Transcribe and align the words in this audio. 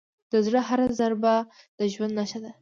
د 0.31 0.33
زړه 0.45 0.61
هره 0.69 0.87
ضربه 0.99 1.33
د 1.77 1.79
ژوند 1.93 2.13
نښه 2.19 2.39
ده. 2.43 2.51